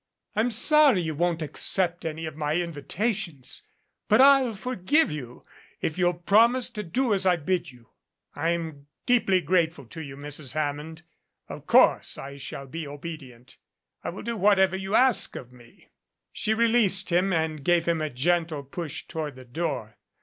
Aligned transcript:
I'm 0.35 0.49
sorry 0.49 0.99
you 1.01 1.13
won't 1.13 1.43
accept 1.43 2.05
any 2.05 2.25
of 2.25 2.35
my 2.35 2.55
invitations 2.55 3.61
but 4.07 4.19
I'll 4.19 4.55
forgive 4.55 5.11
you, 5.11 5.45
if 5.79 5.99
you'll 5.99 6.15
promise 6.15 6.71
to 6.71 6.81
do 6.81 7.13
as 7.13 7.27
I 7.27 7.35
bid 7.35 7.71
you." 7.71 7.89
"I'm 8.35 8.87
deeply 9.05 9.41
grateful 9.41 9.85
to 9.85 10.01
you, 10.01 10.17
Mrs. 10.17 10.53
Hammond. 10.53 11.03
Of 11.47 11.67
course, 11.67 12.17
I 12.17 12.37
shall 12.37 12.65
be 12.65 12.87
obedient. 12.87 13.57
I 14.03 14.09
will 14.09 14.23
do 14.23 14.35
whatever 14.35 14.75
you 14.75 14.95
ask 14.95 15.35
of 15.35 15.51
me." 15.53 15.89
She 16.33 16.55
released 16.55 17.11
him 17.11 17.31
and 17.31 17.63
gave 17.63 17.87
him 17.87 18.01
a 18.01 18.09
gentle 18.09 18.63
push 18.63 19.05
toward 19.05 19.35
the 19.35 19.45
door. 19.45 19.99